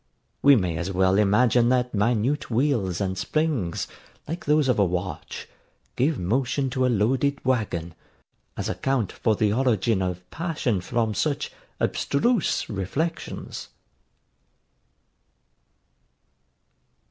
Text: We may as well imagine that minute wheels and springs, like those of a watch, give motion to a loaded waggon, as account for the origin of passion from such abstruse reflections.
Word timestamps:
We 0.41 0.55
may 0.55 0.77
as 0.77 0.91
well 0.91 1.15
imagine 1.19 1.69
that 1.69 1.93
minute 1.93 2.49
wheels 2.49 2.99
and 2.99 3.15
springs, 3.15 3.87
like 4.27 4.45
those 4.45 4.67
of 4.67 4.79
a 4.79 4.83
watch, 4.83 5.47
give 5.95 6.17
motion 6.17 6.71
to 6.71 6.87
a 6.87 6.89
loaded 6.89 7.37
waggon, 7.45 7.93
as 8.57 8.67
account 8.67 9.11
for 9.11 9.35
the 9.35 9.53
origin 9.53 10.01
of 10.01 10.27
passion 10.31 10.81
from 10.81 11.13
such 11.13 11.51
abstruse 11.79 12.67
reflections. 12.67 13.69